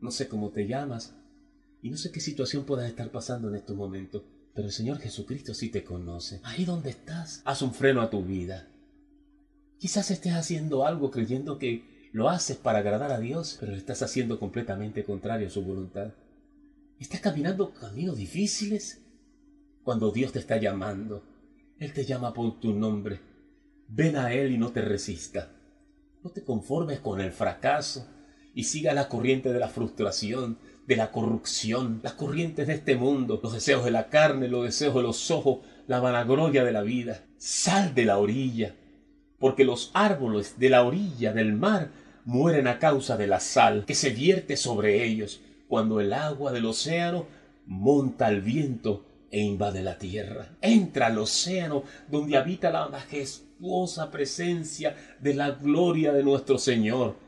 no 0.00 0.10
sé 0.10 0.26
cómo 0.26 0.50
te 0.50 0.66
llamas 0.66 1.14
y 1.80 1.88
no 1.88 1.96
sé 1.96 2.10
qué 2.10 2.18
situación 2.18 2.64
puedas 2.64 2.88
estar 2.88 3.12
pasando 3.12 3.48
en 3.48 3.54
estos 3.54 3.76
momentos, 3.76 4.24
pero 4.54 4.66
el 4.66 4.72
Señor 4.72 4.98
Jesucristo 4.98 5.54
sí 5.54 5.68
te 5.68 5.84
conoce. 5.84 6.40
Ahí 6.42 6.64
donde 6.64 6.90
estás, 6.90 7.42
haz 7.44 7.62
un 7.62 7.72
freno 7.72 8.02
a 8.02 8.10
tu 8.10 8.24
vida. 8.24 8.66
Quizás 9.78 10.10
estés 10.10 10.32
haciendo 10.32 10.84
algo 10.84 11.12
creyendo 11.12 11.56
que 11.56 12.10
lo 12.12 12.30
haces 12.30 12.56
para 12.56 12.80
agradar 12.80 13.12
a 13.12 13.20
Dios, 13.20 13.56
pero 13.60 13.70
lo 13.70 13.78
estás 13.78 14.02
haciendo 14.02 14.40
completamente 14.40 15.04
contrario 15.04 15.46
a 15.46 15.50
su 15.50 15.62
voluntad. 15.62 16.12
Estás 16.98 17.20
caminando 17.20 17.72
caminos 17.72 18.16
difíciles 18.16 19.00
cuando 19.84 20.10
Dios 20.10 20.32
te 20.32 20.40
está 20.40 20.56
llamando. 20.56 21.22
Él 21.78 21.92
te 21.92 22.04
llama 22.04 22.34
por 22.34 22.58
tu 22.58 22.74
nombre 22.74 23.33
Ven 23.88 24.16
a 24.16 24.32
Él 24.32 24.52
y 24.52 24.58
no 24.58 24.70
te 24.70 24.80
resista. 24.80 25.50
No 26.22 26.30
te 26.30 26.42
conformes 26.42 27.00
con 27.00 27.20
el 27.20 27.32
fracaso 27.32 28.08
y 28.54 28.64
siga 28.64 28.94
la 28.94 29.08
corriente 29.08 29.52
de 29.52 29.58
la 29.58 29.68
frustración, 29.68 30.58
de 30.86 30.96
la 30.96 31.12
corrupción, 31.12 32.00
las 32.02 32.14
corrientes 32.14 32.66
de 32.66 32.74
este 32.74 32.96
mundo, 32.96 33.40
los 33.42 33.52
deseos 33.52 33.84
de 33.84 33.90
la 33.90 34.08
carne, 34.08 34.48
los 34.48 34.64
deseos 34.64 34.94
de 34.94 35.02
los 35.02 35.30
ojos, 35.30 35.58
la 35.86 36.00
vanagloria 36.00 36.64
de 36.64 36.72
la 36.72 36.82
vida. 36.82 37.24
Sal 37.36 37.94
de 37.94 38.04
la 38.04 38.18
orilla, 38.18 38.74
porque 39.38 39.64
los 39.64 39.90
árboles 39.94 40.58
de 40.58 40.70
la 40.70 40.82
orilla 40.82 41.32
del 41.32 41.52
mar 41.52 41.90
mueren 42.24 42.66
a 42.66 42.78
causa 42.78 43.16
de 43.16 43.26
la 43.26 43.40
sal 43.40 43.84
que 43.86 43.94
se 43.94 44.10
vierte 44.10 44.56
sobre 44.56 45.04
ellos 45.04 45.40
cuando 45.68 46.00
el 46.00 46.12
agua 46.12 46.52
del 46.52 46.64
océano 46.64 47.26
monta 47.66 48.26
al 48.26 48.40
viento 48.40 49.04
e 49.30 49.40
invade 49.40 49.82
la 49.82 49.98
tierra. 49.98 50.56
Entra 50.60 51.06
al 51.06 51.18
océano 51.18 51.84
donde 52.08 52.36
habita 52.36 52.70
la 52.70 52.88
majestuosa 52.88 54.10
presencia 54.10 54.94
de 55.20 55.34
la 55.34 55.52
gloria 55.52 56.12
de 56.12 56.22
nuestro 56.22 56.58
Señor. 56.58 57.24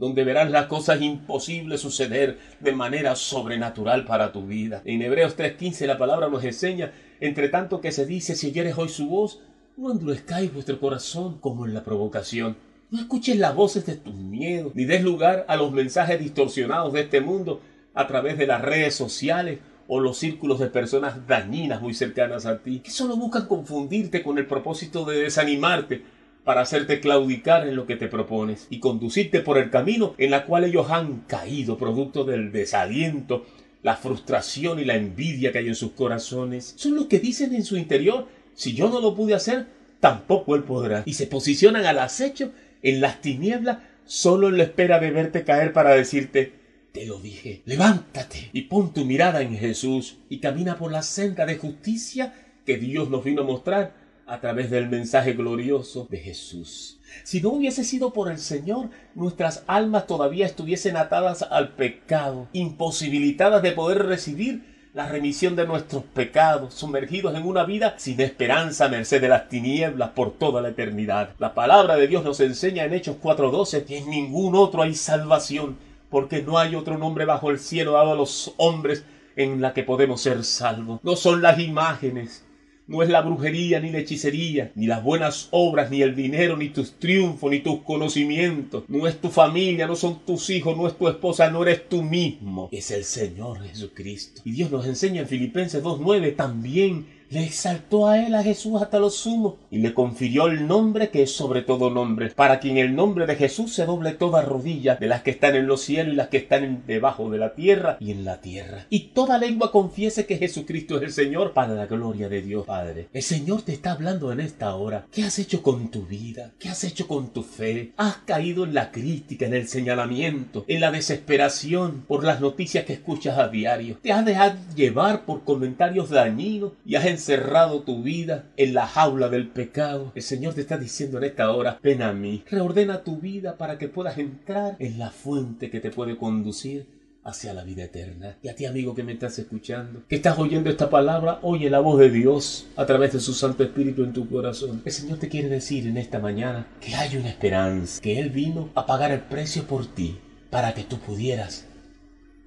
donde 0.00 0.24
verás 0.24 0.50
las 0.50 0.64
cosas 0.64 1.02
imposibles 1.02 1.82
suceder 1.82 2.38
de 2.60 2.72
manera 2.72 3.14
sobrenatural 3.14 4.06
para 4.06 4.32
tu 4.32 4.46
vida. 4.46 4.80
En 4.86 5.02
Hebreos 5.02 5.36
3.15 5.36 5.86
la 5.86 5.98
palabra 5.98 6.30
nos 6.30 6.42
enseña, 6.42 6.90
entre 7.20 7.50
tanto 7.50 7.82
que 7.82 7.92
se 7.92 8.06
dice, 8.06 8.34
si 8.34 8.46
oyeres 8.46 8.78
hoy 8.78 8.88
su 8.88 9.10
voz, 9.10 9.42
no 9.76 9.92
endurezcáis 9.92 10.54
vuestro 10.54 10.80
corazón 10.80 11.38
como 11.38 11.66
en 11.66 11.74
la 11.74 11.84
provocación. 11.84 12.56
No 12.90 12.98
escuches 12.98 13.36
las 13.36 13.54
voces 13.54 13.84
de 13.84 13.96
tus 13.96 14.14
miedos, 14.14 14.74
ni 14.74 14.86
des 14.86 15.02
lugar 15.02 15.44
a 15.48 15.56
los 15.56 15.70
mensajes 15.70 16.18
distorsionados 16.18 16.94
de 16.94 17.02
este 17.02 17.20
mundo 17.20 17.60
a 17.92 18.06
través 18.06 18.38
de 18.38 18.46
las 18.46 18.62
redes 18.62 18.94
sociales 18.94 19.58
o 19.92 19.98
los 19.98 20.18
círculos 20.18 20.60
de 20.60 20.68
personas 20.68 21.26
dañinas 21.26 21.82
muy 21.82 21.94
cercanas 21.94 22.46
a 22.46 22.58
ti, 22.58 22.78
que 22.78 22.92
solo 22.92 23.16
buscan 23.16 23.48
confundirte 23.48 24.22
con 24.22 24.38
el 24.38 24.46
propósito 24.46 25.04
de 25.04 25.20
desanimarte 25.22 26.04
para 26.44 26.60
hacerte 26.60 27.00
claudicar 27.00 27.66
en 27.66 27.74
lo 27.74 27.86
que 27.86 27.96
te 27.96 28.06
propones 28.06 28.68
y 28.70 28.78
conducirte 28.78 29.40
por 29.40 29.58
el 29.58 29.68
camino 29.68 30.14
en 30.16 30.30
la 30.30 30.46
cual 30.46 30.62
ellos 30.62 30.88
han 30.90 31.22
caído 31.26 31.76
producto 31.76 32.22
del 32.22 32.52
desaliento, 32.52 33.44
la 33.82 33.96
frustración 33.96 34.78
y 34.78 34.84
la 34.84 34.94
envidia 34.94 35.50
que 35.50 35.58
hay 35.58 35.66
en 35.66 35.74
sus 35.74 35.90
corazones. 35.90 36.72
Son 36.76 36.94
los 36.94 37.06
que 37.06 37.18
dicen 37.18 37.52
en 37.52 37.64
su 37.64 37.76
interior, 37.76 38.28
si 38.54 38.74
yo 38.74 38.90
no 38.90 39.00
lo 39.00 39.16
pude 39.16 39.34
hacer, 39.34 39.66
tampoco 39.98 40.54
él 40.54 40.62
podrá. 40.62 41.02
Y 41.04 41.14
se 41.14 41.26
posicionan 41.26 41.84
al 41.84 41.98
acecho 41.98 42.52
en 42.84 43.00
las 43.00 43.20
tinieblas 43.20 43.78
solo 44.06 44.50
en 44.50 44.58
la 44.58 44.62
espera 44.62 45.00
de 45.00 45.10
verte 45.10 45.42
caer 45.42 45.72
para 45.72 45.96
decirte, 45.96 46.59
te 46.92 47.06
lo 47.06 47.18
dije, 47.18 47.62
levántate 47.66 48.50
y 48.52 48.62
pon 48.62 48.92
tu 48.92 49.04
mirada 49.04 49.42
en 49.42 49.56
Jesús 49.56 50.18
y 50.28 50.38
camina 50.38 50.76
por 50.76 50.90
la 50.90 51.02
senda 51.02 51.46
de 51.46 51.56
justicia 51.56 52.34
que 52.66 52.78
Dios 52.78 53.10
nos 53.10 53.24
vino 53.24 53.42
a 53.42 53.46
mostrar 53.46 53.94
a 54.26 54.40
través 54.40 54.70
del 54.70 54.88
mensaje 54.88 55.32
glorioso 55.32 56.06
de 56.10 56.18
Jesús. 56.18 57.00
Si 57.24 57.40
no 57.40 57.50
hubiese 57.50 57.82
sido 57.82 58.12
por 58.12 58.30
el 58.30 58.38
Señor, 58.38 58.90
nuestras 59.14 59.64
almas 59.66 60.06
todavía 60.06 60.46
estuviesen 60.46 60.96
atadas 60.96 61.42
al 61.42 61.74
pecado, 61.74 62.48
imposibilitadas 62.52 63.62
de 63.62 63.72
poder 63.72 64.06
recibir 64.06 64.70
la 64.94 65.08
remisión 65.08 65.54
de 65.54 65.66
nuestros 65.66 66.02
pecados, 66.02 66.74
sumergidos 66.74 67.34
en 67.36 67.46
una 67.46 67.64
vida 67.64 67.94
sin 67.98 68.20
esperanza 68.20 68.88
merced 68.88 69.20
de 69.20 69.28
las 69.28 69.48
tinieblas 69.48 70.10
por 70.10 70.32
toda 70.32 70.60
la 70.60 70.70
eternidad. 70.70 71.30
La 71.38 71.54
palabra 71.54 71.96
de 71.96 72.08
Dios 72.08 72.24
nos 72.24 72.40
enseña 72.40 72.84
en 72.84 72.94
Hechos 72.94 73.16
4:12 73.20 73.84
que 73.84 73.98
en 73.98 74.10
ningún 74.10 74.56
otro 74.56 74.82
hay 74.82 74.94
salvación 74.94 75.76
porque 76.10 76.42
no 76.42 76.58
hay 76.58 76.74
otro 76.74 76.98
nombre 76.98 77.24
bajo 77.24 77.50
el 77.50 77.58
cielo 77.58 77.92
dado 77.92 78.12
a 78.12 78.16
los 78.16 78.52
hombres 78.56 79.04
en 79.36 79.60
la 79.60 79.72
que 79.72 79.84
podemos 79.84 80.20
ser 80.20 80.44
salvos. 80.44 81.00
No 81.02 81.16
son 81.16 81.40
las 81.40 81.58
imágenes, 81.58 82.44
no 82.86 83.04
es 83.04 83.08
la 83.08 83.22
brujería 83.22 83.78
ni 83.78 83.90
la 83.90 84.00
hechicería, 84.00 84.72
ni 84.74 84.88
las 84.88 85.04
buenas 85.04 85.46
obras, 85.52 85.92
ni 85.92 86.02
el 86.02 86.16
dinero, 86.16 86.56
ni 86.56 86.70
tus 86.70 86.98
triunfos, 86.98 87.50
ni 87.50 87.60
tus 87.60 87.82
conocimientos. 87.82 88.82
No 88.88 89.06
es 89.06 89.20
tu 89.20 89.30
familia, 89.30 89.86
no 89.86 89.94
son 89.94 90.26
tus 90.26 90.50
hijos, 90.50 90.76
no 90.76 90.88
es 90.88 90.98
tu 90.98 91.08
esposa, 91.08 91.50
no 91.50 91.62
eres 91.62 91.88
tú 91.88 92.02
mismo. 92.02 92.68
Es 92.72 92.90
el 92.90 93.04
Señor 93.04 93.62
Jesucristo. 93.62 94.42
Y 94.44 94.50
Dios 94.50 94.72
nos 94.72 94.86
enseña 94.86 95.20
en 95.20 95.28
Filipenses 95.28 95.84
2.9 95.84 96.34
también 96.34 97.19
le 97.30 97.44
exaltó 97.44 98.08
a 98.08 98.18
él 98.18 98.34
a 98.34 98.42
Jesús 98.42 98.82
hasta 98.82 98.98
lo 98.98 99.08
sumo 99.08 99.58
y 99.70 99.78
le 99.78 99.94
confirió 99.94 100.48
el 100.48 100.66
nombre 100.66 101.10
que 101.10 101.22
es 101.22 101.32
sobre 101.32 101.62
todo 101.62 101.88
nombre, 101.88 102.30
para 102.30 102.58
que 102.58 102.70
en 102.70 102.78
el 102.78 102.96
nombre 102.96 103.26
de 103.26 103.36
Jesús 103.36 103.72
se 103.72 103.86
doble 103.86 104.12
toda 104.12 104.42
rodilla 104.42 104.96
de 104.96 105.06
las 105.06 105.22
que 105.22 105.30
están 105.30 105.54
en 105.54 105.68
los 105.68 105.80
cielos 105.80 106.12
y 106.12 106.16
las 106.16 106.28
que 106.28 106.38
están 106.38 106.82
debajo 106.86 107.30
de 107.30 107.38
la 107.38 107.54
tierra 107.54 107.96
y 108.00 108.10
en 108.10 108.24
la 108.24 108.40
tierra. 108.40 108.86
Y 108.90 109.10
toda 109.14 109.38
lengua 109.38 109.70
confiese 109.70 110.26
que 110.26 110.38
Jesucristo 110.38 110.96
es 110.96 111.02
el 111.04 111.12
Señor 111.12 111.52
para 111.52 111.74
la 111.74 111.86
gloria 111.86 112.28
de 112.28 112.42
Dios 112.42 112.66
Padre. 112.66 113.08
El 113.12 113.22
Señor 113.22 113.62
te 113.62 113.72
está 113.72 113.92
hablando 113.92 114.32
en 114.32 114.40
esta 114.40 114.74
hora. 114.74 115.06
¿Qué 115.12 115.22
has 115.22 115.38
hecho 115.38 115.62
con 115.62 115.90
tu 115.90 116.06
vida? 116.06 116.50
¿Qué 116.58 116.68
has 116.68 116.82
hecho 116.82 117.06
con 117.06 117.28
tu 117.28 117.44
fe? 117.44 117.92
¿Has 117.96 118.16
caído 118.18 118.64
en 118.64 118.74
la 118.74 118.90
crítica, 118.90 119.46
en 119.46 119.54
el 119.54 119.68
señalamiento, 119.68 120.64
en 120.66 120.80
la 120.80 120.90
desesperación 120.90 122.04
por 122.08 122.24
las 122.24 122.40
noticias 122.40 122.84
que 122.84 122.94
escuchas 122.94 123.38
a 123.38 123.48
diario? 123.48 123.98
¿Te 124.02 124.12
has 124.12 124.24
dejado 124.24 124.56
llevar 124.74 125.24
por 125.24 125.44
comentarios 125.44 126.10
dañinos 126.10 126.72
y 126.84 126.96
has 126.96 127.19
cerrado 127.20 127.82
tu 127.82 128.02
vida 128.02 128.50
en 128.56 128.74
la 128.74 128.86
jaula 128.86 129.28
del 129.28 129.48
pecado, 129.48 130.12
el 130.14 130.22
Señor 130.22 130.54
te 130.54 130.62
está 130.62 130.76
diciendo 130.76 131.18
en 131.18 131.24
esta 131.24 131.50
hora, 131.52 131.78
ven 131.82 132.02
a 132.02 132.12
mí, 132.12 132.42
reordena 132.50 133.04
tu 133.04 133.18
vida 133.18 133.56
para 133.56 133.78
que 133.78 133.88
puedas 133.88 134.18
entrar 134.18 134.76
en 134.78 134.98
la 134.98 135.10
fuente 135.10 135.70
que 135.70 135.80
te 135.80 135.90
puede 135.90 136.16
conducir 136.16 136.86
hacia 137.22 137.52
la 137.52 137.64
vida 137.64 137.84
eterna. 137.84 138.36
Y 138.42 138.48
a 138.48 138.54
ti 138.54 138.64
amigo 138.64 138.94
que 138.94 139.02
me 139.02 139.12
estás 139.12 139.38
escuchando, 139.38 140.02
que 140.08 140.16
estás 140.16 140.38
oyendo 140.38 140.70
esta 140.70 140.90
palabra, 140.90 141.38
oye 141.42 141.70
la 141.70 141.80
voz 141.80 141.98
de 141.98 142.10
Dios 142.10 142.66
a 142.76 142.86
través 142.86 143.12
de 143.12 143.20
su 143.20 143.34
Santo 143.34 143.62
Espíritu 143.62 144.04
en 144.04 144.12
tu 144.12 144.28
corazón. 144.28 144.82
El 144.84 144.92
Señor 144.92 145.18
te 145.18 145.28
quiere 145.28 145.48
decir 145.48 145.86
en 145.86 145.96
esta 145.96 146.18
mañana 146.18 146.66
que 146.80 146.94
hay 146.94 147.16
una 147.16 147.28
esperanza, 147.28 148.00
que 148.00 148.18
Él 148.18 148.30
vino 148.30 148.70
a 148.74 148.86
pagar 148.86 149.12
el 149.12 149.20
precio 149.20 149.64
por 149.64 149.86
ti 149.86 150.18
para 150.50 150.74
que 150.74 150.84
tú 150.84 150.98
pudieras 150.98 151.66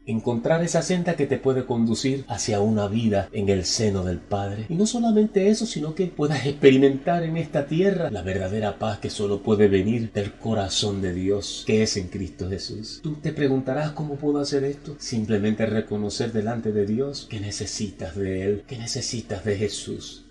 encontrar 0.05 0.63
esa 0.63 0.81
senda 0.81 1.15
que 1.15 1.27
te 1.27 1.37
puede 1.37 1.65
conducir 1.65 2.25
hacia 2.27 2.59
una 2.59 2.87
vida 2.87 3.29
en 3.31 3.49
el 3.49 3.65
seno 3.65 4.03
del 4.03 4.19
Padre. 4.19 4.65
Y 4.69 4.75
no 4.75 4.85
solamente 4.85 5.49
eso, 5.49 5.65
sino 5.65 5.95
que 5.95 6.07
puedas 6.07 6.45
experimentar 6.45 7.23
en 7.23 7.37
esta 7.37 7.67
tierra 7.67 8.09
la 8.11 8.21
verdadera 8.21 8.79
paz 8.79 8.99
que 8.99 9.09
solo 9.09 9.41
puede 9.41 9.67
venir 9.67 10.11
del 10.11 10.33
corazón 10.33 11.01
de 11.01 11.13
Dios, 11.13 11.63
que 11.65 11.83
es 11.83 11.97
en 11.97 12.07
Cristo 12.07 12.49
Jesús. 12.49 12.99
Tú 13.01 13.15
te 13.15 13.31
preguntarás 13.31 13.91
cómo 13.91 14.15
puedo 14.15 14.39
hacer 14.39 14.63
esto. 14.63 14.95
Simplemente 14.99 15.65
reconocer 15.65 16.31
delante 16.31 16.71
de 16.71 16.85
Dios 16.85 17.27
que 17.29 17.39
necesitas 17.39 18.15
de 18.15 18.43
Él, 18.43 18.63
que 18.67 18.77
necesitas 18.77 19.43
de 19.45 19.57
Jesús 19.57 20.25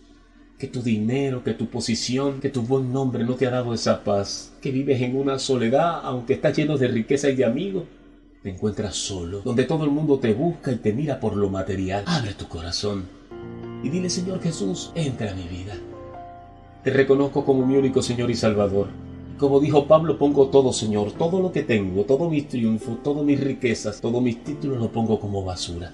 que 0.59 0.69
tu 0.69 0.81
dinero, 0.81 1.43
que 1.43 1.55
tu 1.55 1.67
posición, 1.67 2.41
que 2.41 2.49
tu 2.49 2.63
buen 2.63 2.93
nombre 2.93 3.25
no 3.25 3.35
te 3.35 3.49
ha 3.49 3.51
dado 3.51 3.75
esa 3.75 4.05
paz, 4.05 4.53
que 4.63 4.71
vives 4.71 5.03
en 5.03 5.17
una 5.17 5.41
soledad, 5.41 5.99
aunque 6.05 6.35
estás 6.35 6.57
lleno 6.57 6.79
de 6.79 6.87
riqueza 6.87 7.29
y 7.31 7.35
de 7.35 7.45
amigos, 7.45 7.83
te 8.43 8.51
encuentras 8.51 8.97
solo, 8.97 9.41
donde 9.41 9.65
todo 9.65 9.85
el 9.85 9.91
mundo 9.91 10.19
te 10.19 10.35
busca 10.35 10.73
y 10.73 10.77
te 10.77 10.93
mira 10.93 11.21
por 11.21 11.37
lo 11.37 11.49
material. 11.49 12.05
Abre 12.07 12.35
tu 12.35 12.49
corazón 12.49 13.05
y 13.83 13.89
dile, 13.89 14.11
Señor 14.11 14.41
Jesús, 14.43 14.91
entra 14.95 15.31
a 15.31 15.35
mi 15.35 15.45
vida. 15.45 15.75
Te 16.83 16.91
reconozco 16.91 17.45
como 17.45 17.65
mi 17.65 17.77
único 17.77 18.03
Señor 18.03 18.31
y 18.31 18.35
Salvador. 18.35 18.89
Como 19.39 19.61
dijo 19.61 19.87
Pablo, 19.87 20.19
pongo 20.19 20.49
todo, 20.49 20.73
Señor, 20.73 21.13
todo 21.13 21.41
lo 21.41 21.53
que 21.53 21.63
tengo, 21.63 22.05
todo 22.05 22.29
mis 22.29 22.49
triunfos, 22.49 23.03
todas 23.03 23.25
mis 23.25 23.41
riquezas, 23.41 24.01
todos 24.01 24.21
mis 24.21 24.43
títulos, 24.43 24.79
lo 24.79 24.91
pongo 24.91 25.21
como 25.21 25.45
basura 25.45 25.93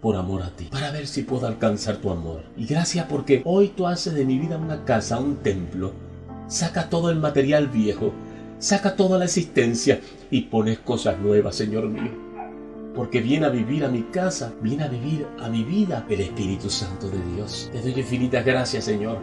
por 0.00 0.16
amor 0.16 0.42
a 0.42 0.50
ti, 0.50 0.64
para 0.70 0.90
ver 0.92 1.06
si 1.06 1.22
puedo 1.22 1.46
alcanzar 1.46 1.98
tu 1.98 2.10
amor. 2.10 2.44
Y 2.56 2.66
gracias 2.66 3.06
porque 3.06 3.42
hoy 3.44 3.68
tú 3.68 3.86
haces 3.86 4.14
de 4.14 4.24
mi 4.24 4.38
vida 4.38 4.56
una 4.56 4.84
casa, 4.84 5.18
un 5.18 5.36
templo. 5.36 5.92
Saca 6.46 6.88
todo 6.88 7.10
el 7.10 7.18
material 7.18 7.68
viejo 7.68 8.12
Saca 8.60 8.94
toda 8.94 9.16
la 9.16 9.24
existencia 9.24 10.02
y 10.30 10.42
pones 10.42 10.80
cosas 10.80 11.18
nuevas, 11.18 11.56
Señor 11.56 11.88
mío. 11.88 12.12
Porque 12.94 13.22
viene 13.22 13.46
a 13.46 13.48
vivir 13.48 13.86
a 13.86 13.88
mi 13.88 14.02
casa, 14.02 14.52
viene 14.60 14.84
a 14.84 14.88
vivir 14.88 15.26
a 15.40 15.48
mi 15.48 15.64
vida 15.64 16.04
el 16.10 16.20
Espíritu 16.20 16.68
Santo 16.68 17.08
de 17.08 17.18
Dios. 17.34 17.70
Te 17.72 17.80
doy 17.80 17.98
infinitas 17.98 18.44
gracias, 18.44 18.84
Señor. 18.84 19.16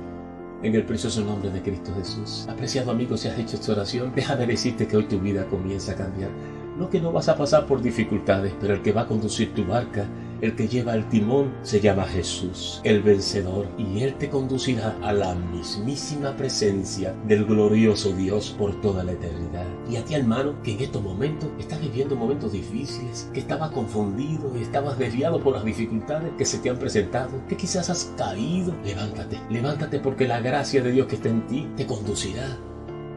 En 0.63 0.73
el 0.73 0.83
precioso 0.83 1.23
nombre 1.23 1.51
de 1.51 1.61
Cristo 1.61 1.93
Jesús. 1.95 2.47
Apreciado 2.49 2.89
amigo, 2.89 3.15
si 3.15 3.27
has 3.27 3.37
hecho 3.37 3.57
esta 3.57 3.73
oración, 3.73 4.11
déjame 4.15 4.47
decirte 4.47 4.87
que 4.87 4.97
hoy 4.97 5.03
tu 5.03 5.19
vida 5.19 5.45
comienza 5.45 5.91
a 5.91 5.95
cambiar. 5.95 6.31
No 6.75 6.89
que 6.89 6.99
no 6.99 7.11
vas 7.11 7.29
a 7.29 7.37
pasar 7.37 7.67
por 7.67 7.79
dificultades, 7.79 8.53
pero 8.59 8.73
el 8.73 8.81
que 8.81 8.91
va 8.91 9.01
a 9.01 9.07
conducir 9.07 9.53
tu 9.53 9.63
barca 9.65 10.07
el 10.41 10.55
que 10.55 10.67
lleva 10.67 10.95
el 10.95 11.07
timón 11.09 11.53
se 11.61 11.79
llama 11.79 12.05
Jesús, 12.05 12.81
el 12.83 13.01
vencedor, 13.01 13.67
y 13.77 14.01
Él 14.01 14.15
te 14.15 14.29
conducirá 14.29 14.97
a 15.01 15.13
la 15.13 15.35
mismísima 15.35 16.35
presencia 16.35 17.15
del 17.27 17.45
glorioso 17.45 18.11
Dios 18.13 18.55
por 18.57 18.79
toda 18.81 19.03
la 19.03 19.13
eternidad. 19.13 19.65
Y 19.89 19.95
a 19.95 20.03
ti, 20.03 20.15
hermano, 20.15 20.61
que 20.61 20.73
en 20.73 20.81
estos 20.81 21.01
momentos 21.01 21.49
estás 21.59 21.81
viviendo 21.81 22.15
momentos 22.15 22.51
difíciles, 22.51 23.29
que 23.33 23.39
estabas 23.39 23.71
confundido, 23.71 24.51
y 24.57 24.61
estabas 24.61 24.97
desviado 24.97 25.41
por 25.41 25.53
las 25.53 25.65
dificultades 25.65 26.31
que 26.37 26.45
se 26.45 26.59
te 26.59 26.69
han 26.69 26.77
presentado, 26.77 27.45
que 27.47 27.57
quizás 27.57 27.89
has 27.89 28.13
caído, 28.17 28.73
levántate, 28.83 29.39
levántate 29.49 29.99
porque 29.99 30.27
la 30.27 30.39
gracia 30.39 30.81
de 30.81 30.91
Dios 30.91 31.07
que 31.07 31.15
está 31.15 31.29
en 31.29 31.47
ti 31.47 31.67
te 31.75 31.85
conducirá 31.85 32.57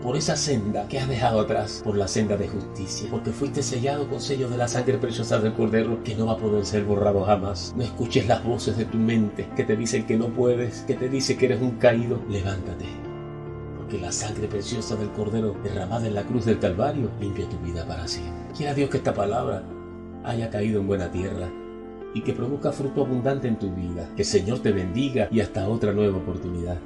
por 0.03 0.17
esa 0.17 0.37
senda 0.37 0.89
que 0.89 0.99
has 0.99 1.09
dejado 1.09 1.41
atrás, 1.41 1.83
por 1.85 1.97
la 1.97 2.09
senda 2.09 2.37
de 2.37 2.49
justicia, 2.49 3.09
porque 3.11 3.31
fuiste 3.31 3.63
sellado 3.63 4.09
con 4.09 4.21
sello 4.21 4.49
de 4.49 4.57
la 4.57 4.69
sangre 4.69 4.99
preciosa 4.99 5.39
del 5.39 5.53
Cordero 5.53 6.03
que 6.03 6.15
no 6.15 6.27
va 6.27 6.33
a 6.33 6.39
poder 6.39 6.65
ser 6.65 6.85
borrado 6.85 7.23
jamás. 7.25 7.75
No 7.77 7.83
escuches 7.83 8.27
las 8.27 8.43
voces 8.43 8.77
de 8.79 8.87
tu 8.87 8.97
mente 8.97 9.49
que 9.57 9.65
te 9.65 9.77
dicen 9.77 10.07
que 10.07 10.17
no 10.17 10.29
puedes, 10.29 10.81
que 10.83 10.95
te 10.95 11.09
dice 11.09 11.37
que 11.37 11.47
eres 11.47 11.61
un 11.61 11.73
caído. 11.73 12.21
Levántate, 12.29 12.87
porque 13.77 13.99
la 13.99 14.13
sangre 14.13 14.49
preciosa 14.49 14.97
del 14.97 15.11
Cordero 15.11 15.55
derramada 15.63 16.07
en 16.07 16.15
la 16.15 16.25
cruz 16.25 16.47
del 16.47 16.59
Calvario 16.59 17.11
limpia 17.21 17.49
tu 17.49 17.59
vida 17.59 17.87
para 17.87 18.09
siempre. 18.09 18.55
Quiera 18.57 18.75
Dios 18.75 18.89
que 18.89 18.99
esta 18.99 19.15
palabra 19.15 19.63
haya 20.25 20.49
caído 20.51 20.81
en 20.81 20.87
buena 20.87 21.11
tierra 21.11 21.49
y 22.15 22.23
que 22.23 22.33
produzca 22.33 22.73
fruto 22.73 23.03
abundante 23.05 23.49
en 23.49 23.59
tu 23.59 23.71
vida. 23.75 24.09
Que 24.17 24.23
el 24.23 24.29
Señor 24.29 24.61
te 24.61 24.73
bendiga 24.73 25.29
y 25.31 25.41
hasta 25.41 25.69
otra 25.69 25.93
nueva 25.93 26.19
oportunidad. 26.19 26.79